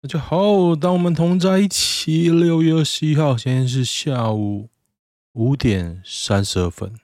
[0.00, 2.30] 大家好，当我们同在一起。
[2.30, 4.70] 六月二十一号，现在是下午
[5.32, 6.94] 五点三十二分。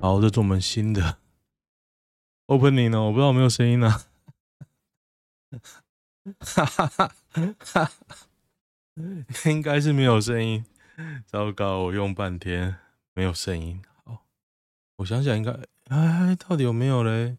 [0.00, 1.18] 好，这是我们新的
[2.48, 3.88] opening 呢，我不知道有没有声音呢、
[6.40, 7.06] 哈哈哈
[7.60, 7.92] 哈
[9.46, 10.64] 应该是没有声音。
[11.24, 12.78] 糟糕，我用半天
[13.12, 13.80] 没有声音。
[14.02, 14.24] 好，
[14.96, 17.38] 我想想，应该哎，到底有没有嘞？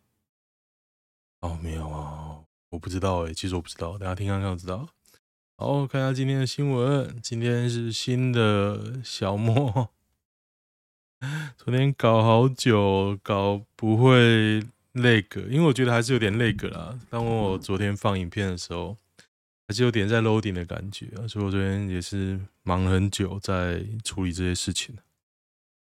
[1.42, 2.25] 哦，没有啊。
[2.70, 4.88] 我不知道诶，其实我不知道，等下听看看就知道。
[5.58, 7.20] 好，看一下今天的新闻。
[7.22, 9.90] 今天是新的小莫，
[11.58, 14.62] 昨天搞好久，搞不会
[14.92, 17.00] 那个，因为我觉得还是有点那个啦。
[17.09, 18.98] 当我昨天放影片的时候，
[19.68, 24.95] 还是有点在 loading 的感觉啊，所以我昨天也是忙了很久在处理这些事情。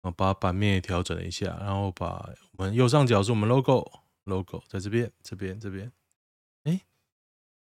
[0.02, 5.90] 然后把版面也调整了一下，然后把我们右上角是我们 logo，logo 在这边，这边，这边。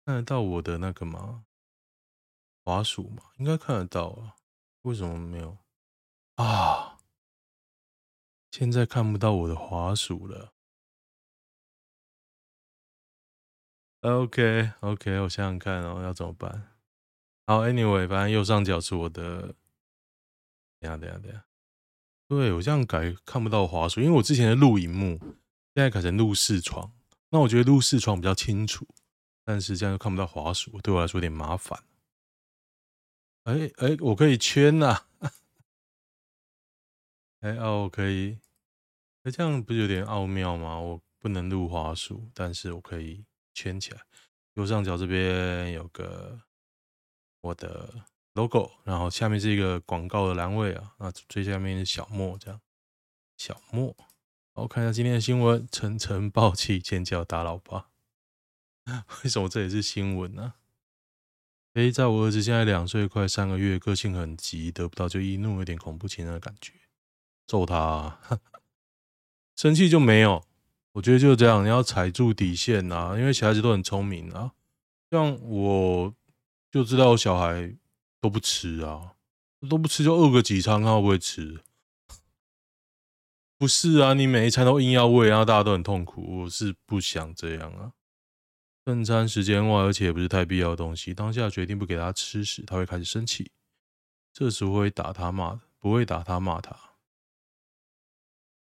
[0.04, 1.46] 看得到我的那个吗？
[2.62, 3.22] 滑鼠吗？
[3.38, 4.36] 应该看得到啊。
[4.83, 5.56] 为什么没有
[6.34, 6.98] 啊？
[8.50, 10.52] 现在看不到我的滑鼠了。
[14.02, 16.77] OK OK，我想想看哦，要怎么办？
[17.47, 19.55] 好，Anyway，反正右上角是我的。
[20.80, 21.47] 等下等下等下，
[22.28, 26.92] 对，我这样改看不到滑鼠，因为我之前的录影幕现在改成录视窗。
[27.30, 28.86] 那我觉得录视窗比较清楚，
[29.45, 31.84] 但是这样又看不到滑鼠，对我来说有点麻烦。
[33.45, 35.05] 哎哎，我可以圈呐！
[37.41, 38.39] 哎哦，我可以，
[39.25, 40.78] 哎，这样不是有点奥妙吗？
[40.78, 44.00] 我不能录滑鼠，但是我可以圈起来。
[44.55, 46.41] 右上角这边有个
[47.42, 47.92] 我的
[48.33, 52.59] logo，然后下面是一个广告的栏位啊，那最下面是小莫这样，
[53.37, 53.95] 小莫。
[54.55, 57.91] 我看一下今天的新闻：晨晨爆气尖叫打老爸。
[59.24, 60.54] 为什么这也是新闻呢？
[61.74, 66.72] 诶，在我儿子现在两岁快三个月，个性很急，得不到就易怒，有点恐怖情人的感觉。
[67.47, 68.20] 揍他啊，
[69.56, 70.44] 生气就没有。
[70.92, 74.53] 我觉得就是这样，你要踩住底线啊，因为小孩子都很聪明啊。
[75.10, 76.14] 像我
[76.70, 77.75] 就知道我小孩
[78.20, 79.14] 都不吃啊，
[79.69, 81.60] 都不吃就饿个几餐，看会不会吃？
[83.59, 86.42] 不是啊，你每一餐都硬要喂，然后大家都很痛苦。
[86.42, 87.92] 我是不想这样啊。
[88.84, 91.15] 正餐时间外，而且也不是太必要的东西。
[91.15, 93.50] 当下决定不给他吃时，他会开始生气。
[94.33, 96.77] 这时我会打他骂，不会打他骂他。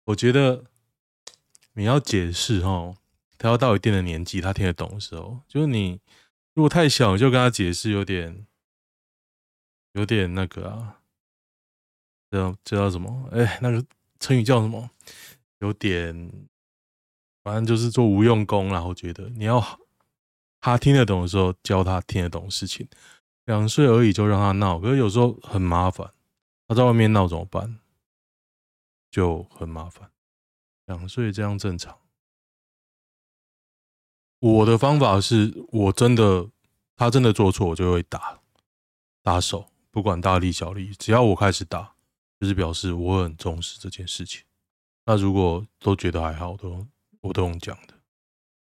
[0.05, 0.65] 我觉得
[1.75, 2.97] 你要解释齁，
[3.39, 6.01] 他要到一定的年纪，他听得懂的时候，就是你
[6.55, 8.47] 如果太小，就跟他解释，有点
[9.93, 11.01] 有点那个啊，
[12.31, 13.29] 这这叫什么？
[13.33, 13.85] 哎，那个。
[14.23, 14.91] 成语叫什么？
[15.61, 16.31] 有点，
[17.43, 18.85] 反正就是做无用功啦。
[18.85, 19.59] 我觉得你要
[20.60, 22.88] 他听得懂的时候教他听得懂的事情。
[23.47, 26.12] 两岁而已就让他闹，可是有时候很麻烦。
[26.69, 27.81] 他在外面闹怎么办？
[29.10, 30.10] 就很麻烦。
[30.87, 31.98] 两岁这样正常。
[34.38, 36.48] 我的方法是我真的，
[36.97, 38.41] 他真的做错，我就会打
[39.22, 41.94] 打手，不管大力小力，只要我开始打。
[42.41, 44.42] 就是表示我很重视这件事情。
[45.04, 46.87] 那如果都觉得还好，都
[47.21, 47.92] 我都用讲的，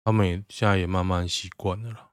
[0.05, 2.11] 他们也现在也慢慢习惯了啦。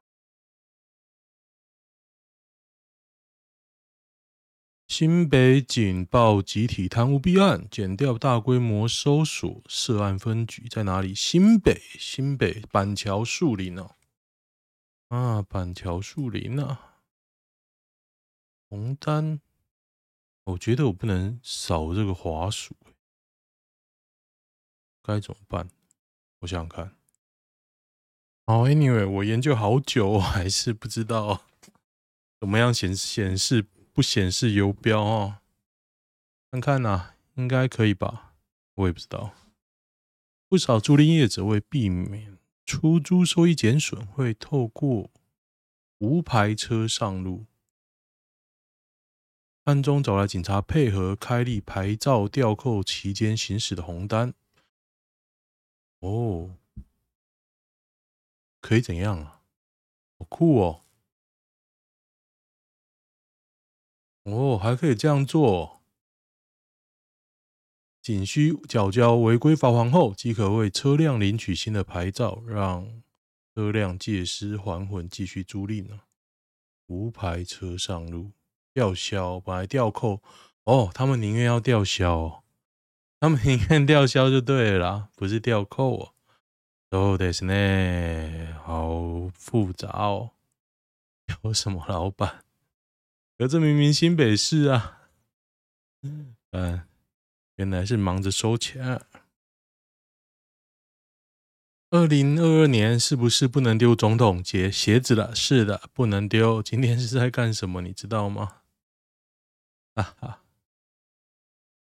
[4.89, 11.15] 新北警报集体贪污弊案，减掉大规模搜索涉案分局在哪里？
[11.15, 13.97] 新北，新北板桥树林哦。
[15.09, 17.03] 啊，板桥树林啊，
[18.71, 19.43] 红单。
[20.45, 22.75] 我觉得我不能扫这个滑鼠，
[25.03, 25.69] 该怎么办？
[26.39, 27.02] 我想想看。
[28.47, 31.43] 哦，Anyway，我研究好久，我还是不知道
[32.41, 35.39] 怎么样显显示不显示游标哦。
[36.51, 38.35] 看看呐，应该可以吧？
[38.75, 39.33] 我也不知道。
[40.49, 42.37] 不少租赁业者为避免
[42.67, 45.11] 出租收益减损，会透过
[45.99, 47.47] 无牌车上路。
[49.65, 54.35] 暗中找来警察配合开立牌照吊扣期间行驶的红单。
[56.01, 56.57] 哦，
[58.73, 59.43] 可以怎样啊？
[60.19, 60.81] 好酷哦！
[64.23, 65.83] 哦，还可以这样做。
[68.01, 73.03] 仅需缴交违规罚款后，即可为车辆领取新的牌照，让
[73.55, 76.05] 车辆借尸还魂，继续租赁呢。
[76.87, 78.33] 无牌车上路。
[78.73, 80.23] 吊销，本来吊扣
[80.65, 82.43] 哦，他们宁愿要吊销，
[83.21, 86.15] 他们宁愿吊销就对了，不是吊扣哦。
[86.92, 90.32] そうですね，好复杂哦。
[91.44, 92.46] 有什么老板？
[93.38, 95.10] 可这明明新北市啊。
[96.52, 96.88] 嗯，
[97.56, 99.02] 原来是忙着收钱。
[101.90, 105.36] 二零二二年是不是不能丢总统节鞋子了？
[105.36, 106.64] 是的，不能丢。
[106.64, 107.82] 今天是在干什么？
[107.82, 108.62] 你知道吗？
[109.96, 110.44] 哈哈，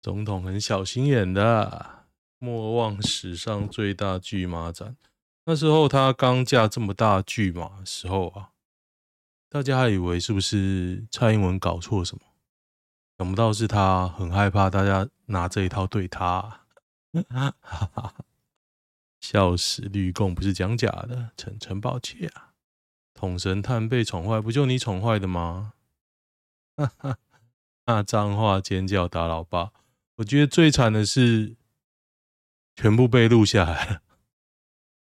[0.00, 2.01] 总统很小心眼的。
[2.43, 4.97] 莫忘史上最大巨马展，
[5.45, 8.49] 那时候他刚驾这么大巨马的时候啊，
[9.47, 12.21] 大家还以为是不是蔡英文搞错什么？
[13.17, 16.65] 想不到是他很害怕大家拿这一套对他，
[17.29, 18.13] 哈哈。
[19.21, 19.83] 笑死！
[19.83, 22.51] 绿共不是讲假的，诚诚抱歉啊。
[23.13, 25.75] 统神探被宠坏，不就你宠坏的吗？
[26.75, 27.17] 哈哈，
[27.85, 29.71] 那脏话尖叫打老爸，
[30.17, 31.55] 我觉得最惨的是
[32.75, 34.01] 全部被录下来，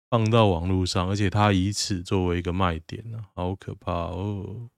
[0.09, 4.71] 放到网络上，而且他以此作为一个卖点呢，好可怕哦！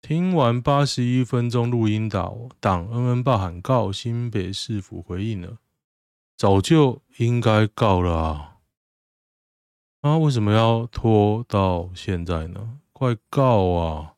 [0.00, 5.58] 听完八十一分钟录音档，党恩恩爸喊告新北市府回应了。
[6.36, 8.58] 早就应该告了啊！
[10.02, 12.78] 啊，为什么要拖到现在呢？
[12.92, 14.14] 快告啊！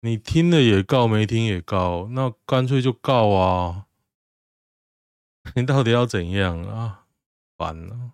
[0.00, 3.87] 你听了也告，没听也告，那干脆就告啊！
[5.56, 7.06] 你到底要怎样啊？
[7.56, 8.12] 烦了！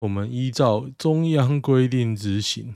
[0.00, 2.74] 我们依照中央规定执行，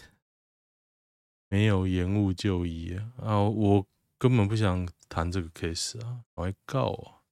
[1.49, 3.41] 没有延误就医啊！
[3.41, 3.87] 我
[4.17, 6.21] 根本不想谈这个 case 啊！
[6.35, 7.27] 我来告啊！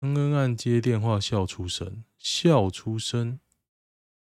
[0.00, 3.40] 恩恩案接电话笑出声，笑出声，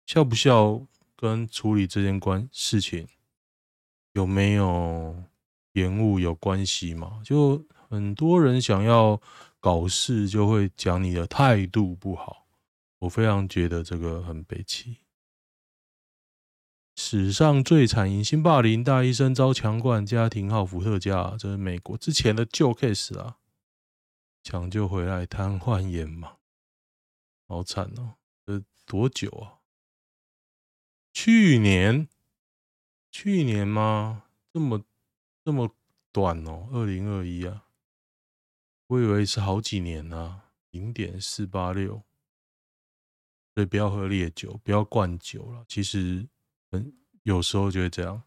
[0.05, 3.07] 笑不笑跟处理这件关事情
[4.13, 5.25] 有没有
[5.73, 7.21] 延误有关系吗？
[7.23, 9.19] 就很多人想要
[9.59, 12.45] 搞事，就会讲你的态度不好。
[12.99, 14.97] 我非常觉得这个很悲戚。
[16.95, 23.37] 史上最惨迎新霸凌，大医生遭强灌，家庭号伏特加，这是美国之前的旧 case 啊。
[24.43, 26.35] 抢救回来瘫痪眼盲，
[27.47, 28.15] 好惨哦！
[28.45, 29.59] 这多久啊？
[31.11, 32.07] 去年？
[33.11, 34.23] 去年吗？
[34.53, 34.83] 这么
[35.43, 35.75] 这么
[36.11, 36.69] 短哦？
[36.71, 37.65] 二零二一啊？
[38.89, 40.41] 我以为是好几年呢、
[40.71, 42.01] 零点四八六，
[43.53, 45.63] 所以不要喝烈酒，不要灌酒了。
[45.67, 46.27] 其实，
[46.71, 46.91] 嗯，
[47.21, 48.23] 有时候就会这样。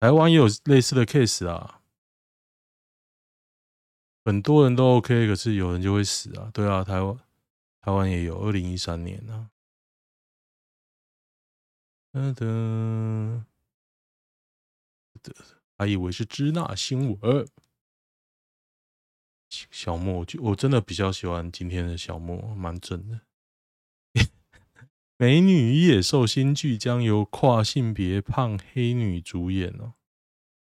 [0.00, 1.82] 台湾也有类似的 case 啊。
[4.24, 6.50] 很多人都 OK，可是有人就会死啊！
[6.54, 7.18] 对啊，台湾
[7.82, 9.50] 台湾也有，二零一三年呢、
[12.12, 12.32] 啊。
[12.32, 13.44] 噔噔，
[15.76, 17.46] 还以为是支那新闻。
[19.48, 23.20] 小莫，就我真的比较喜欢今天的小莫，蛮正的。
[25.16, 29.94] 美女与野兽新剧将由跨性别胖黑女主演哦。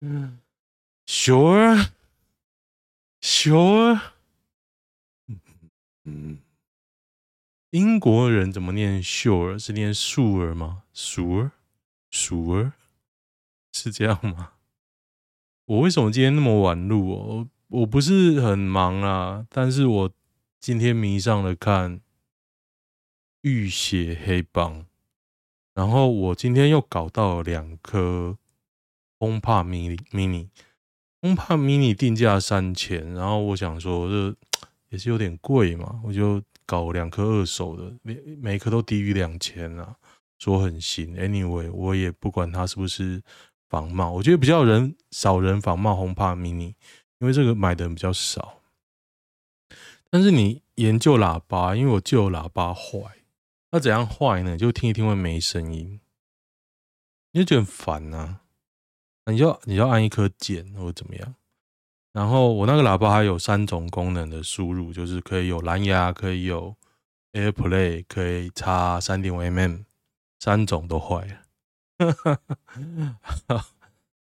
[0.00, 0.40] 嗯
[1.06, 1.90] ，Sure。
[3.26, 3.98] Sure，
[6.04, 6.40] 嗯，
[7.70, 9.58] 英国人怎么念 sure？
[9.58, 12.72] 是念 sure 吗？Sure，Sure，
[13.72, 14.52] 是这样吗？
[15.64, 17.48] 我为什么今天那么晚录哦？
[17.74, 20.12] 我不是很忙啊，但是我
[20.60, 21.98] 今天迷上了看
[23.40, 24.82] 《浴血黑帮》，
[25.74, 28.38] 然后我今天又搞到了两颗
[29.18, 30.48] HomePod mini mini。
[31.20, 34.36] HomePod mini 定价三千，然后我想说这
[34.90, 39.96] 也是有点贵嘛，我就搞两颗二手的，每每颗都低于两千啊，
[40.38, 41.16] 说很新。
[41.16, 43.20] Anyway，我也不管它是不是
[43.68, 46.74] 仿冒，我觉得比较人少人仿冒 HomePod mini，
[47.24, 48.60] 因为这个买的比较少。
[50.10, 53.00] 但是你研究喇叭，因为我旧喇叭坏，
[53.70, 54.58] 那怎样坏呢？
[54.58, 56.00] 就听一听会没声音，
[57.32, 58.42] 你就觉得很烦啊。
[59.24, 61.34] 你就你要按一颗键或者怎么样，
[62.12, 66.76] 然后我那个喇叭还有三种功能的输入，就是可以有蓝牙，可以有
[67.32, 69.86] AirPlay，可以插三点五 mm，
[70.38, 71.40] 三种都坏了，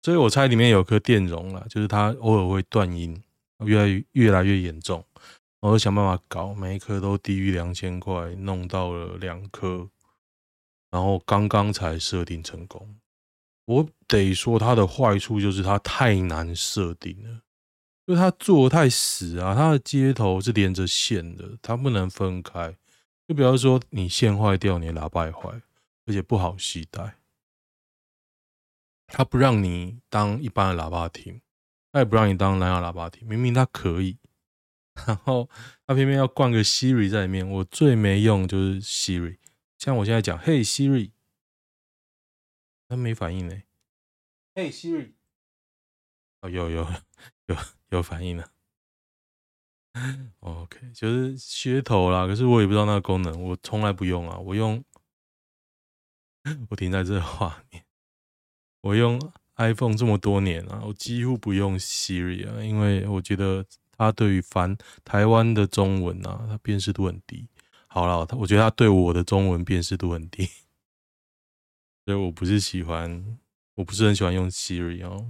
[0.02, 3.22] 所以我猜里面有颗电容了，就是它偶尔会断音，
[3.64, 5.04] 越来越越来越严重，
[5.60, 9.88] 我就想办法搞，每一颗都低于两千块，弄到了两颗，
[10.90, 12.96] 然后刚刚才设定成功。
[13.64, 17.40] 我得说，它的坏处就是它太难设定了，
[18.04, 19.54] 就它做得太死啊！
[19.54, 22.76] 它的接头是连着线的，它不能分开。
[23.28, 25.48] 就比方说，你线坏掉，你喇叭也坏，
[26.06, 27.14] 而且不好携带。
[29.14, 31.42] 它不让你当一般的喇叭听，
[31.92, 33.28] 它也不让你当蓝牙喇叭听。
[33.28, 34.18] 明明它可以，
[35.06, 35.48] 然后
[35.86, 39.38] 他偏偏要灌个 Siri 在里面，我最没用就是 Siri。
[39.78, 41.12] 像我现在讲嘿 Siri，
[42.88, 43.62] 他没反应呢。
[44.54, 45.12] 嘿 Siri，
[46.40, 46.86] 哦有有
[47.46, 47.56] 有
[47.90, 48.50] 有反应了。
[50.40, 54.38] OK，就是噱头啦，可是我也不知道那个功能，我从来不用啊。
[54.38, 54.82] 我用，
[56.70, 57.84] 我停在这画面，
[58.82, 59.18] 我用
[59.56, 63.64] iPhone 这么多年啊，我几乎不用 Siri 啊，因为我觉得
[63.96, 67.48] 它对于繁台湾的中文啊，它辨识度很低。
[67.86, 70.48] 好了，我觉得它对我的中文辨识度很低，
[72.04, 73.38] 所以我不是喜欢，
[73.74, 75.26] 我不是很喜欢用 Siri 哦。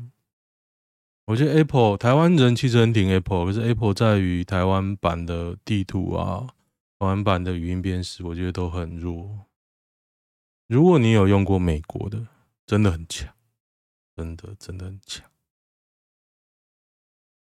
[1.26, 6.46] 我觉得 Apple 台湾人其实很挺 Apple，可是 Apple 在于台湾版的地图啊，
[6.98, 9.46] 台湾版的语音辨识，我觉得都很弱。
[10.68, 12.26] 如果你有用过美国的，
[12.64, 13.34] 真的很强，
[14.16, 15.24] 真的真的很强。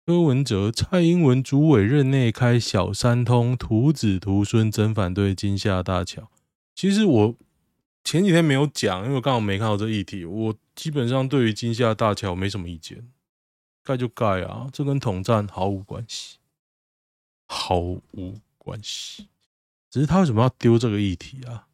[0.06, 6.30] 柯文哲、蔡英文主委任内开小三通，徒子徒孙真反对金厦大桥。
[6.74, 7.36] 其实我
[8.04, 10.26] 前几天没有讲，因为我刚好没看到这议题。
[10.26, 13.10] 我基本上对于金厦大桥没什么意见。
[13.84, 16.38] 盖就盖啊，这跟统战毫无关系，
[17.48, 19.28] 毫无关系。
[19.90, 21.68] 只是他为什么要丢这个议题啊？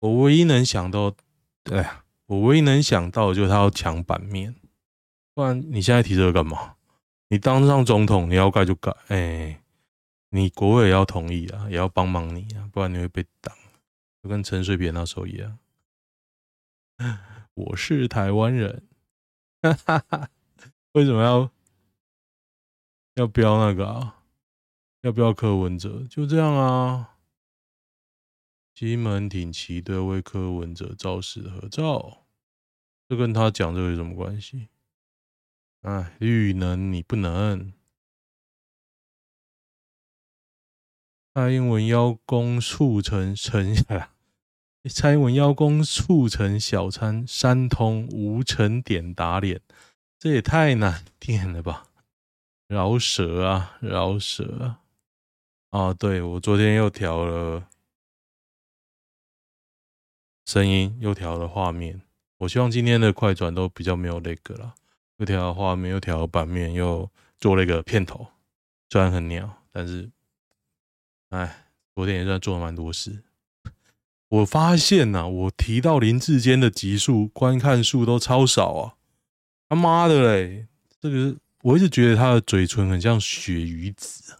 [0.00, 1.14] 我唯一能想到，
[1.62, 4.54] 对啊，我唯一能想到的就是他要抢版面。
[5.34, 6.76] 不然你现在提这个干嘛？
[7.28, 9.60] 你当上总统，你要盖就盖，哎、
[10.30, 13.52] 你国会也要同意啊，也要帮忙你啊，不然你会被挡，
[14.22, 15.58] 就跟陈水扁那时候一样。
[17.54, 18.86] 我是台湾人，
[19.62, 20.28] 哈哈。
[20.92, 21.50] 为什么要
[23.14, 24.20] 要标那个啊？
[25.00, 26.06] 要标柯文哲？
[26.08, 27.13] 就这样啊。
[28.74, 32.24] 西门町奇队为柯文哲造势合照，
[33.08, 34.68] 这跟他讲这个有什么关系？
[35.82, 37.72] 哎，绿能你不能。
[41.34, 44.10] 蔡英文邀功促成成呀？
[44.90, 49.60] 蔡英文邀功促成小三三通无成点打脸。
[50.18, 51.88] 这也太难听了吧！
[52.66, 54.80] 饶舌啊，饶舌啊！
[55.70, 57.68] 啊，对，我昨天又调了
[60.44, 62.02] 声音，又调了画面。
[62.38, 64.74] 我希望今天的快转都比较没有那个了。
[65.18, 67.08] 又调了画面，又调了版面，又
[67.38, 68.26] 做了一个片头。
[68.90, 70.10] 虽然很鸟，但是，
[71.30, 73.22] 哎，昨天也算做了蛮多事。
[74.28, 78.94] 我发现呐、我提到林志坚的集数观看数都超少啊。
[79.68, 80.66] 他妈的嘞！
[81.00, 84.38] 这个我一直觉得他的嘴唇很像鳕鱼子，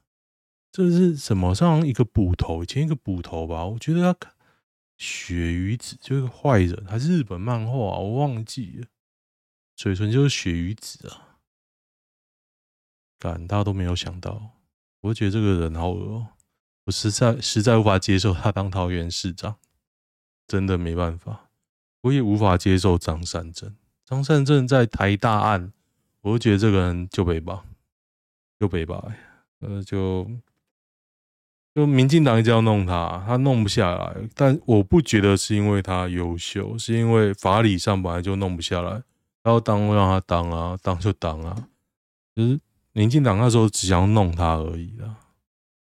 [0.73, 1.54] 这是什么？
[1.54, 3.64] 像一个捕头，以前一个捕头吧？
[3.64, 4.33] 我觉得他
[4.96, 7.72] 鳕鱼子就是个坏人，还是日本漫画？
[7.72, 8.86] 我忘记了，
[9.74, 11.38] 嘴唇就是鳕鱼子啊！
[13.18, 14.50] 干，大家都没有想到，
[15.00, 16.26] 我觉得这个人好恶，
[16.84, 19.56] 我实在实在无法接受他当桃园市长，
[20.46, 21.50] 真的没办法，
[22.02, 23.74] 我也无法接受张善政。
[24.04, 25.72] 张善政在台大案，
[26.20, 27.64] 我就觉得这个人就北吧，
[28.60, 29.02] 就北吧，
[29.60, 30.30] 呃，就
[31.74, 34.14] 就民进党一直要弄他，他弄不下来。
[34.34, 39.02] 但我不觉得是因为他优秀，是因为法理上本来就弄不下来。
[39.42, 41.68] 然后当让他当啊，当就当啊。
[42.36, 42.60] 就是
[42.92, 45.16] 民进党那时候只想弄他而已啦。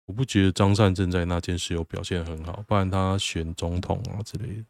[0.07, 4.65] 我不觉得张善政在那件事有表现很好，不然他选总统啊之类的。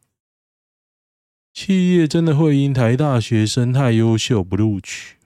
[1.54, 5.16] 企业真的会因台大学生太优秀不录取？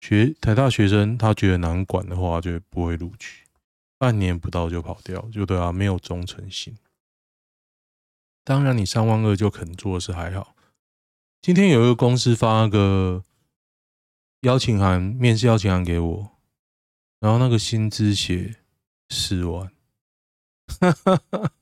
[0.00, 3.43] 学台大学生他觉得难管的话，就不会录取。
[4.04, 6.76] 半年不到就跑掉，就对啊，没有忠诚心。
[8.44, 10.54] 当然，你三万二就肯做是还好。
[11.40, 13.24] 今天有一个公司发个
[14.42, 16.32] 邀请函，面试邀请函给我，
[17.18, 18.56] 然后那个薪资写
[19.08, 19.72] 四万。
[20.78, 21.52] 哈哈哈。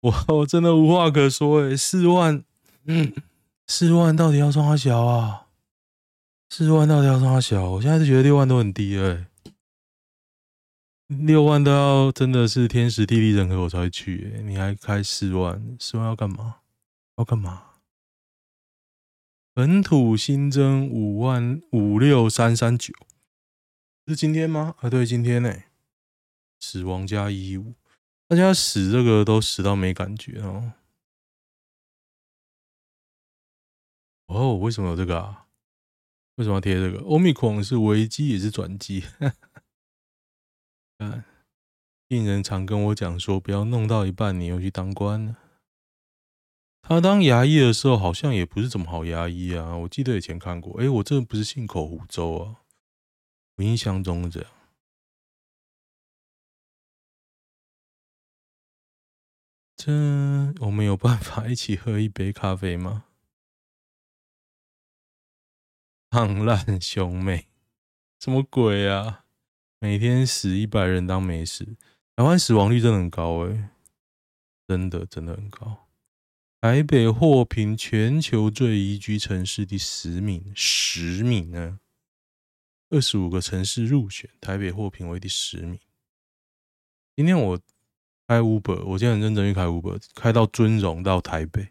[0.00, 2.42] 我我真的无话可说诶，四万，
[2.86, 3.12] 嗯，
[3.66, 5.48] 四万到底要装他小啊？
[6.48, 7.72] 四万到底要装他小？
[7.72, 9.26] 我现在是觉得六万都很低诶，
[11.08, 15.76] 六万都要真的是天时地利人和我才会去，你还开四万？
[15.78, 16.60] 四万要干嘛？
[17.16, 17.72] 要干嘛？
[19.52, 22.92] 本土新增五万五六三三九，
[24.06, 24.74] 是今天吗？
[24.80, 25.54] 啊，对，今天呢，
[26.58, 27.74] 死亡加一五。
[28.26, 30.72] 大家死这个都死到没感觉哦。
[34.26, 35.46] 哦，为什么有这个啊？
[36.36, 36.98] 为什么要贴这个？
[37.04, 39.04] 欧米孔是危机也是转机。
[42.06, 45.38] 病人常跟我讲说，不要弄到一半你又去当官了。
[46.82, 49.74] 他当牙医的时候好像也不是怎么好牙医啊。
[49.78, 52.60] 我记得以前看过，哎，我这不是信口胡诌啊。
[53.56, 54.50] 我印象中这样。
[59.76, 59.92] 这
[60.60, 63.04] 我们有办法一起喝一杯咖啡吗？
[66.10, 67.48] 胖烂兄妹，
[68.20, 69.23] 什么鬼啊？
[69.84, 71.62] 每天死一百人当没事，
[72.16, 73.68] 台湾死亡率真的很高哎，
[74.66, 75.76] 真的真的很高。
[76.62, 81.80] 台北获评全球最宜居城市第十名，十名呢？
[82.88, 85.78] 二十五个城市入选，台北获评为第十名。
[87.14, 87.60] 今天我
[88.26, 91.68] 开 Uber，我今天很认真去开 Uber，开到尊荣到台北，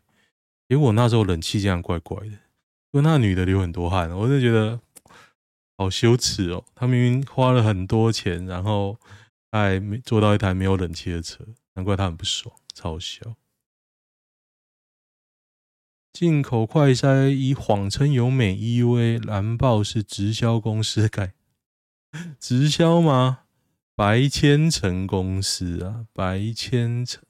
[0.69, 2.33] 结果那时候冷气竟然怪怪的，
[2.91, 4.79] 因为那女的流很多汗，我就觉得
[5.77, 6.65] 好羞耻哦。
[6.75, 8.99] 他明明花了很多钱，然后
[9.51, 13.35] 还没坐到一台没有冷气的车，难怪他很不爽，超笑。
[16.11, 21.33] 进口快筛以谎称有美 EUA，蓝豹是直销公司改，
[22.39, 23.45] 直销吗？
[23.95, 27.23] 白千城公司啊，白千城。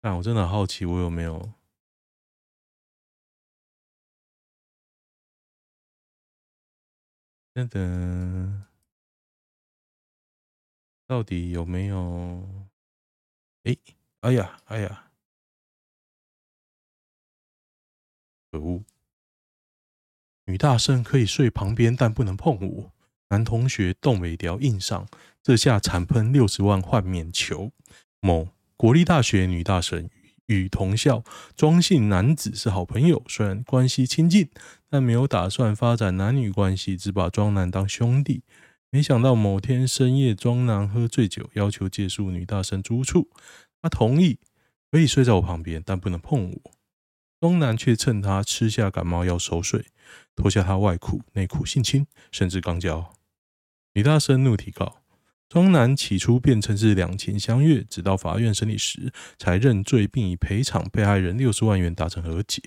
[0.00, 1.52] 但我真的好奇，我有没有？
[7.52, 8.64] 等等，
[11.06, 12.68] 到底有没有？
[13.64, 13.76] 哎，
[14.20, 15.10] 哎呀，哎呀！
[18.52, 18.84] 可恶！
[20.46, 22.92] 女大生可以睡旁边，但不能碰我。
[23.28, 25.08] 男同学动尾条硬上，
[25.42, 27.72] 这下惨喷六十万换免球。
[28.20, 30.08] 某国立大学女大生
[30.46, 31.22] 与同校
[31.56, 34.50] 庄姓男子是好朋友，虽然关系亲近，
[34.90, 38.42] 但没有打算发展男女关系，只把庄男当兄弟。
[38.90, 43.28] 没想到某天深夜，庄男喝醉酒，要求借宿女大生住处，
[43.80, 44.40] 他同意
[44.90, 46.72] 可以睡在我旁边，但不能碰我。
[47.40, 49.86] 庄男却趁他吃下感冒药熟睡，
[50.34, 53.14] 脱下他外裤内裤性侵，甚至肛交。
[53.94, 55.02] 女大生怒提告，
[55.48, 62.60] 庄男起初辩称是两情相悦，直到法院审理时才认罪，并以赔偿被害人六十万元达成和解。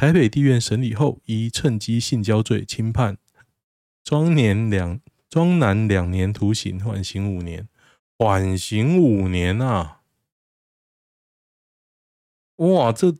[0.00, 3.18] 台北地院审理后，以趁机性交罪轻判
[4.02, 7.68] 庄年两庄男两年徒刑，缓刑五年，
[8.16, 10.00] 缓刑五年啊！
[12.56, 13.14] 哇，这。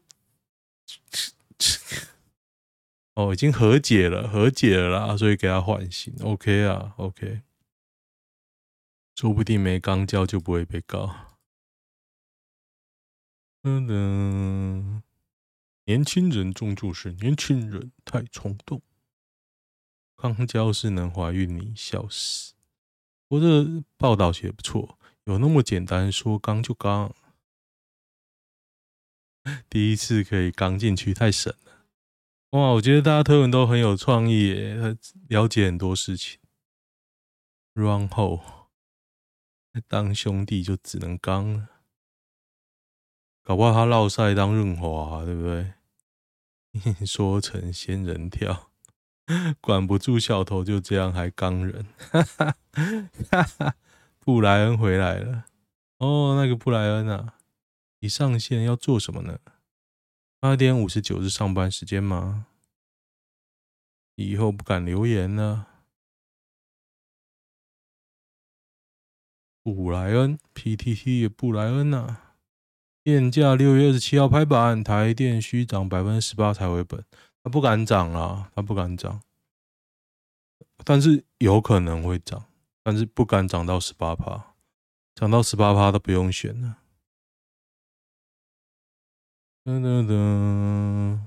[3.12, 7.42] 哦，已经和解了，和解了啦，所以给他缓刑，OK 啊，OK，
[9.14, 11.14] 说不定没肛交就不会被告。
[13.62, 15.02] 噔噔，
[15.84, 18.82] 年轻人终究是年轻人，太冲动。
[20.16, 22.54] 肛交是能怀孕，你笑死！
[23.28, 27.14] 我这报道写不错，有那么简单，说刚就刚。
[29.70, 31.88] 第一次可以刚进去，太神了！
[32.50, 34.96] 哇，我觉得大家推文都很有创意耶，
[35.28, 36.38] 了解很多事情。
[37.72, 38.68] 然后
[39.88, 41.79] 当兄弟就只能刚了，
[43.50, 45.72] 搞不好他落赛当润滑，对不对？
[47.04, 48.70] 说成仙人跳，
[49.60, 51.84] 管不住小头，就这样还刚人。
[52.12, 53.74] 哈哈，
[54.20, 55.46] 布莱恩回来了，
[55.98, 57.34] 哦，那个布莱恩啊。
[57.98, 59.40] 你上线要做什么呢？
[60.38, 62.46] 八点五十九是上班时间吗？
[64.14, 65.66] 以后不敢留言了。
[69.64, 72.29] 布莱恩，PTT 的布莱恩啊，
[73.02, 77.04] 电价六月二十七号拍板，台电需涨百分之十八才回本。
[77.42, 79.22] 他不敢涨啊，他不敢涨，
[80.84, 82.44] 但是有可能会涨，
[82.82, 84.54] 但是不敢涨到十八趴，
[85.14, 86.76] 涨到十八趴都不用选了。
[89.64, 91.20] 噔噔噔！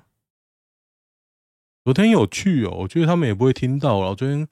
[1.83, 4.15] 昨天有趣哦，我觉得他们也不会听到了。
[4.15, 4.47] 昨天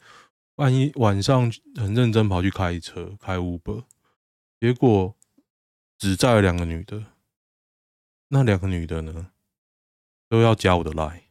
[0.56, 3.84] 万一晚上很认真跑去开车开 Uber，
[4.60, 5.16] 结果
[6.02, 7.04] 只载了两个女的。
[8.30, 9.28] 那两个女的呢，
[10.28, 11.22] 都要加我的 line。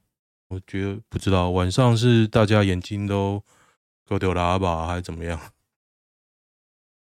[0.46, 3.42] 我觉得不知道晚上是大家眼睛都
[4.06, 5.40] 狗丢喇叭还是怎么样？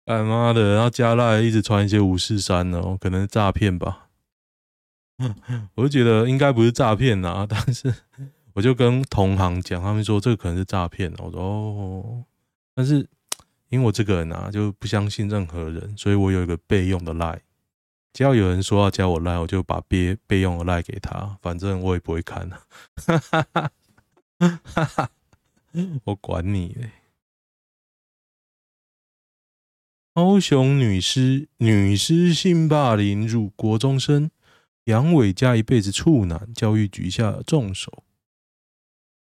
[0.07, 4.09] 哎妈的，然后加 line 一直传一些五四三哦，可能是诈骗吧。
[5.77, 7.94] 我就觉得应该不是诈骗呐，但是
[8.55, 11.14] 我就跟同行讲，他们说这个可能是诈骗。
[11.18, 12.25] 我说哦，
[12.75, 13.09] 但是
[13.68, 17.38] 因为我这个人啊，就不相信任何人，所以我有一个备用的 line，
[18.12, 22.48] 只要有人说要加我 lie 我就把备备用的 lie 给他，反正我也不会看。
[22.51, 23.70] 哈哈哈
[24.38, 25.11] 哈哈！
[26.05, 26.90] 我管你嘞！
[30.12, 34.31] 高雄女师女师性霸凌辱国中生。
[34.85, 38.03] 杨伟家一辈子处男，教育局下重手。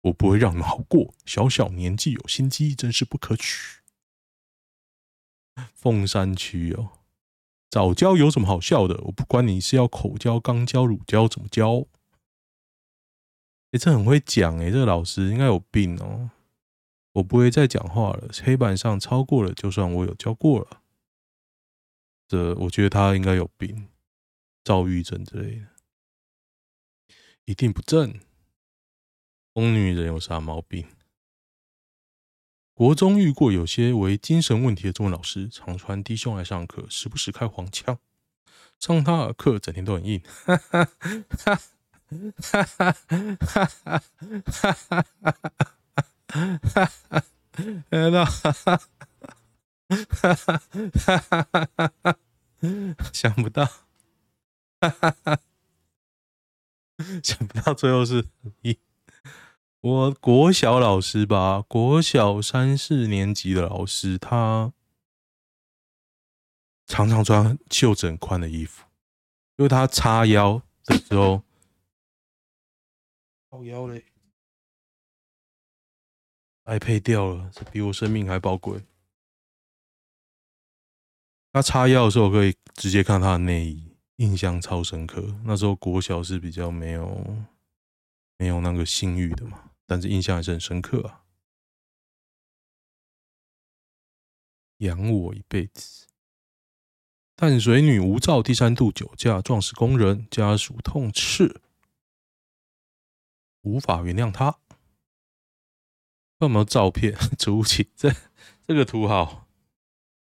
[0.03, 1.15] 我不会让你们好过。
[1.25, 3.81] 小小年纪有心机，真是不可取。
[5.75, 6.91] 凤山区哦，
[7.71, 8.99] 早教有什么好笑的？
[9.05, 11.87] 我不管你是要口教、肛教、乳教，怎么教？
[13.73, 16.31] 哎，这很会讲哎，这个老师应该有病哦。
[17.13, 20.83] 我不会再讲话了，黑板上抄过了，就算我有教过了。
[22.27, 23.89] 这我觉得他应该有病，
[24.65, 25.67] 躁郁症之类的，
[27.45, 28.19] 一定不正。
[29.53, 30.87] 疯女人有啥毛病？
[32.79, 37.99] 国中遇过有些为精神问题的中文老师，常穿低胸来上课，时不时开黄腔。
[38.79, 41.61] 上他的课整天都很硬，哈哈哈哈
[42.39, 45.03] 哈哈哈哈哈
[46.29, 47.25] 哈哈！
[47.91, 48.79] 天哪，哈哈
[50.21, 52.17] 哈哈哈哈！
[53.13, 53.65] 想不到，
[54.81, 55.41] 哈哈哈，
[57.25, 58.25] 想不到最后是
[60.21, 64.73] 国小老师吧，国小三四年级的老师，他
[66.87, 68.85] 常常穿袖子很宽的衣服，
[69.57, 71.43] 因为他叉腰的时候，
[73.51, 74.05] 靠腰嘞
[76.65, 78.83] ，iPad 掉了，这比我生命还宝贵。
[81.53, 85.35] 他叉腰的时候，可以直接看他的内衣，印象超深刻。
[85.45, 87.25] 那时候国小是比较没有
[88.37, 89.68] 没有那个性欲的嘛。
[89.89, 91.25] 但是印象还是很深刻啊！
[94.77, 96.07] 养我一辈子。
[97.35, 101.63] 淡水女无照第三度酒驾撞死工人，家属痛斥，
[103.63, 104.59] 无法原谅他。
[106.41, 107.15] 有没有照片？
[107.41, 108.13] 出奇，这
[108.67, 109.49] 这个图好，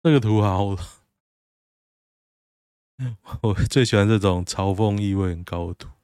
[0.03, 0.77] 这个图好。
[3.43, 5.98] 我最喜欢这种嘲讽意味很高的图。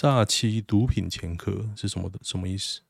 [0.00, 2.18] 诈欺毒品前科是什么的？
[2.22, 2.80] 什么意思？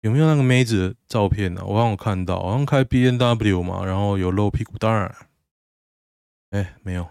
[0.00, 1.64] 有没有那个妹子的照片呢、啊？
[1.64, 5.28] 我刚有看到，好像开 B N W 嘛，然后有露屁股蛋儿。
[6.50, 7.08] 哎，没有。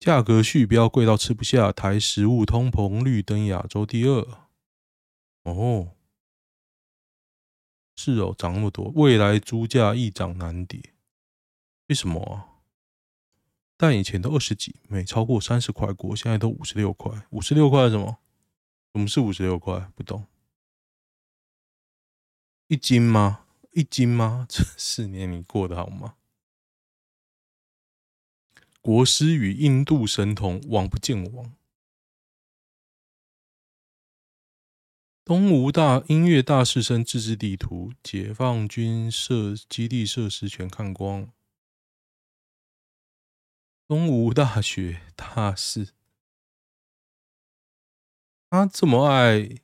[0.00, 4.26] 价格续标贵到吃不下，台食物通膨率登亚洲第二。
[5.42, 5.90] 哦，
[7.94, 10.94] 是哦，涨那么多，未来猪价易涨难跌，
[11.88, 12.48] 为什么？
[13.82, 17.26] 但以前都二十几，没超过三十块过，现在都五十六块。
[17.30, 18.18] 五十六块什么？
[18.94, 19.90] 什么是五十六块？
[19.96, 20.24] 不懂。
[22.68, 23.44] 一斤吗？
[23.72, 24.46] 一斤吗？
[24.48, 26.14] 这四年你过得好吗？
[28.80, 31.52] 国师与印度神童王不见王。
[35.24, 41.32] 东吴大音乐大师生自制地图，解放军设基地设施全看光。
[43.92, 45.92] 东吴大学大四，
[48.48, 49.56] 他这么爱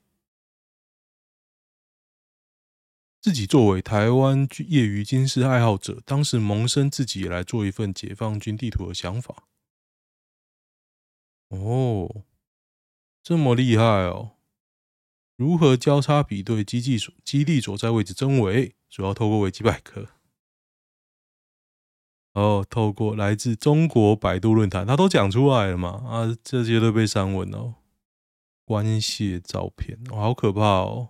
[3.22, 9.48] 自己，作为台湾业余军事爱好者，当时萌生自己也来做一份解放军地图的想法。
[11.48, 12.26] 哦，
[13.22, 14.32] 这么厉害哦！
[15.36, 18.76] 如何交叉比对基地所基地所在位置真伪？
[18.90, 20.17] 主要透过维基百科。
[22.38, 26.04] 哦，透过来自中国百度论坛，他都讲出来了嘛？
[26.06, 27.74] 啊，这些都被删文哦。
[28.64, 31.08] 关泄照片，哦，好可怕哦！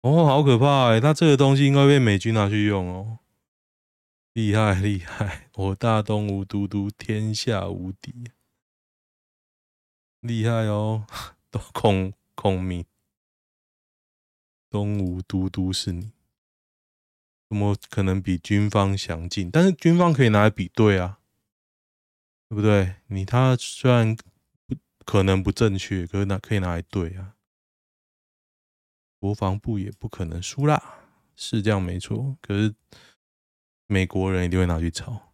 [0.00, 1.00] 哦，好可怕哎！
[1.00, 3.18] 他这个东西应该被美军拿去用哦。
[4.32, 5.50] 厉害厉害！
[5.54, 8.12] 我大东吴都督天下无敌，
[10.20, 11.06] 厉害哦！
[11.50, 12.84] 都孔孔明，
[14.70, 16.12] 东吴都督是你。
[17.50, 19.50] 怎么可能比军方详尽？
[19.50, 21.18] 但是军方可以拿来比对啊，
[22.48, 22.94] 对不对？
[23.08, 24.14] 你他虽然
[24.66, 27.34] 不可能不正确，可是拿可以拿来对啊。
[29.18, 31.00] 国防部也不可能输啦，
[31.34, 32.38] 是这样没错。
[32.40, 32.72] 可是
[33.88, 35.32] 美国人一定会拿去炒。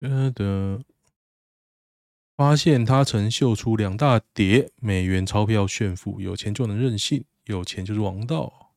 [0.00, 0.84] 呃的，
[2.36, 7.24] 发现他曾秀出两大叠美元钞票炫富，有钱就能任性。
[7.44, 8.74] 有钱就是王道。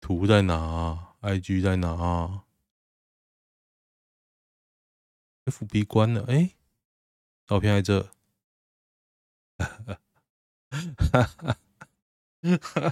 [0.00, 2.44] 图在哪？IG 在哪
[5.46, 6.24] ？FB 关了。
[6.28, 6.56] 哎、欸，
[7.46, 8.02] 照片在这。
[9.56, 9.98] 哈哈
[11.12, 11.56] 哈
[12.60, 12.90] 哈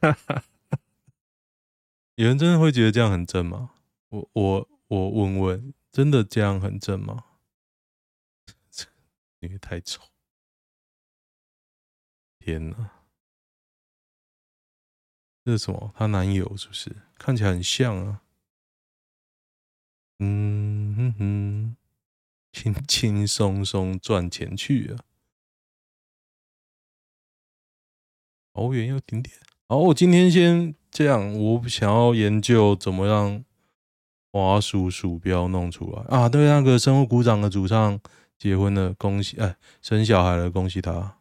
[0.00, 0.44] 哈哈
[2.14, 3.74] 有人真的会觉得这样很正吗？
[4.08, 7.24] 我我我问问，真的这样很正吗？
[9.40, 10.02] 因为太丑。
[12.38, 13.01] 天哪！
[15.44, 15.92] 这是什么？
[15.96, 16.94] 她男友是不是？
[17.18, 18.22] 看起来很像啊。
[20.20, 21.76] 嗯哼哼，
[22.52, 25.04] 轻 轻松松赚钱去啊。
[28.52, 29.36] 欧元又顶点。
[29.68, 31.32] 好，我今天先这样。
[31.36, 33.44] 我想要研究怎么让
[34.30, 36.28] 滑鼠鼠标弄出来啊。
[36.28, 37.98] 对，那个生物鼓掌的主唱
[38.38, 39.38] 结婚了，恭喜！
[39.38, 41.18] 哎，生小孩了，恭喜他。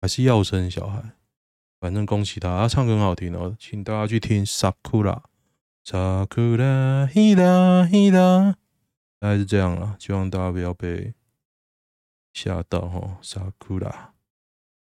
[0.00, 1.16] 还是要生小孩。
[1.78, 2.58] 反正恭喜他。
[2.60, 5.22] 他唱歌很好听哦，请大家去听《Sakura》。
[5.84, 8.54] Sakura hira hira，
[9.20, 11.14] 大概是这样了，希望大家不要被
[12.32, 13.18] 吓到哈。
[13.22, 14.10] Sakura，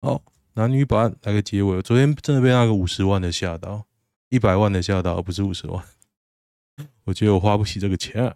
[0.01, 1.83] 好，男女版来个结尾。
[1.83, 3.87] 昨天真的被那个五十万的吓到，
[4.29, 5.85] 一百万的吓到，而不是五十万。
[7.05, 8.35] 我觉得我花不起这个钱。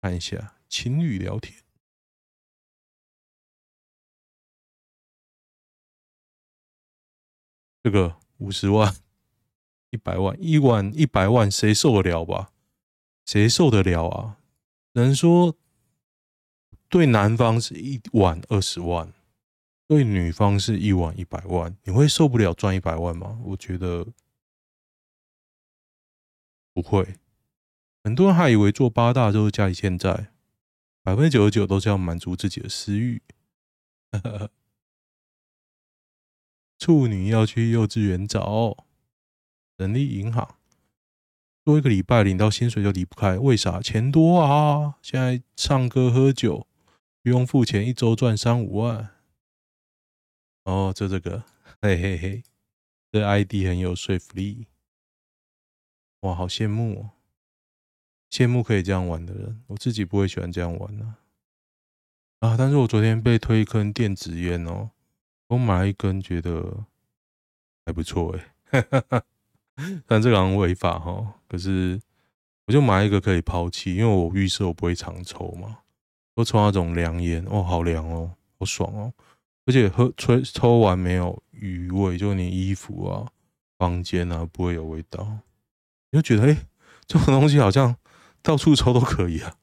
[0.00, 1.58] 看一下情侣聊天，
[7.86, 8.92] 这个五十万。
[9.90, 12.50] 一百万，一万一百万，谁受得了吧？
[13.24, 14.38] 谁受得了啊？
[14.94, 15.54] 能说
[16.88, 19.12] 对男方是一晚二十万，
[19.86, 23.38] 对女方是一晚一百万，你会受不了赚一百万吗？
[23.44, 24.08] 我觉得
[26.74, 27.20] 不会。
[28.02, 30.32] 很多人还以为做八大就是家里欠债，
[31.04, 33.22] 百分之九十九都是要满足自己的私欲。
[36.78, 38.84] 处女要去幼稚园找。
[39.76, 40.56] 人力银行
[41.62, 43.82] 多一个礼拜领到薪水就离不开，为啥？
[43.82, 44.96] 钱多啊！
[45.02, 46.66] 现在唱歌喝酒
[47.22, 49.10] 不用付钱，一周赚三五万。
[50.64, 51.44] 哦，就这个，
[51.82, 52.42] 嘿嘿嘿，
[53.12, 54.66] 这 ID 很有说服力。
[56.20, 57.10] 哇，好羡慕哦！
[58.30, 61.16] 羡慕可以这样玩的人，我自己不会喜欢这样玩呢。
[62.40, 64.90] 啊，但是我昨天被推坑电子烟哦，
[65.48, 66.84] 我买一根，觉得
[67.84, 69.22] 还不错哎，哈哈哈。
[70.06, 72.00] 但这个好像违法哈，可是
[72.66, 75.78] 我就买一个可以抛弃，因为我预设我不会常抽嘛。
[76.34, 79.12] 我抽那种凉烟，哦，好凉哦，好爽哦，
[79.64, 83.26] 而且喝吹抽完没有余味，就你衣服啊、
[83.78, 85.38] 房间啊不会有味道，
[86.10, 86.66] 你就觉得哎、欸，
[87.06, 87.96] 这种东西好像
[88.42, 89.56] 到处抽都可以啊，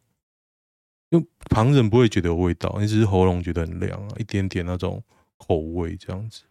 [1.12, 5.04] 就旁人不会觉得有味道，你只是喉咙觉得很凉啊，一点点那种
[5.45, 6.43] 口味这样子。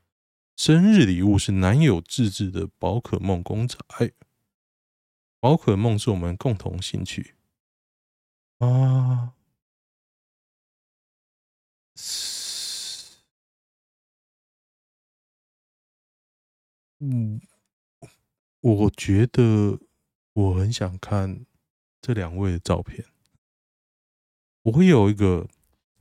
[0.54, 3.78] 生日礼物是男友自制的宝可梦公仔，
[5.40, 7.34] 宝可梦是我们共同兴趣
[8.58, 9.32] 啊。
[17.00, 17.40] 嗯，
[18.60, 19.80] 我觉得
[20.34, 21.46] 我很想看
[22.00, 23.06] 这两位的照片。
[24.64, 25.48] 我会有一个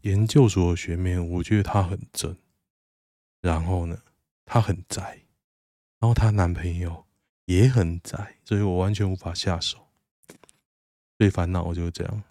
[0.02, 2.38] 研究所的学妹，我觉得她很正。
[3.42, 3.98] 然后呢？
[4.46, 5.24] 她很宅，
[6.00, 7.06] 然后她男朋友
[7.46, 9.88] 也很宅，所以我完全无法下手。
[11.18, 12.24] 最烦恼就是这样。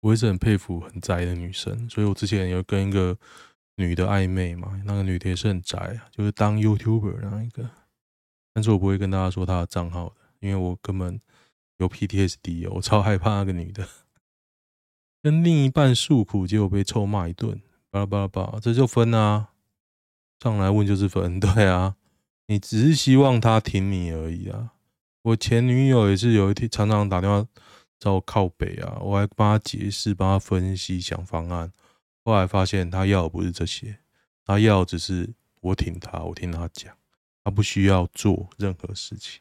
[0.00, 3.18] 我一直很佩服很宅的女生，所以我之前有跟一个
[3.76, 7.68] 女的暧昧嘛，那个女的也是很宅啊，就是当 YouTuber 那一个。
[8.54, 11.20] 但是我不会跟大家说她的账号的，因为我根本
[11.78, 13.86] 有 PTSD，我超害怕那个女的。
[15.22, 17.60] 跟另一半诉苦，结果被臭骂一顿，
[17.90, 19.50] 巴拉巴拉巴，这就分啊。
[20.40, 21.96] 上来问就是分， 对啊，
[22.46, 24.72] 你只是希望他挺你而已啊。
[25.22, 27.46] 我前女友也是有一天常常打电话
[27.98, 31.72] 找我靠北啊，我还帮他解释、帮他分析、想方案。
[32.24, 33.98] 后来发现他要的不是这些，
[34.44, 36.94] 他要的只是我挺他，我听他讲，
[37.42, 39.40] 他不需要做任何事情，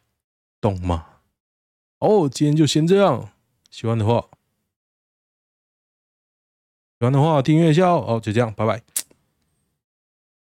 [0.60, 1.06] 懂吗？
[2.00, 3.32] 哦，今天就先这样，
[3.70, 4.30] 喜欢的话，
[7.00, 8.04] 喜欢的话订阅一下哦。
[8.08, 8.97] 哦，就这样，拜拜。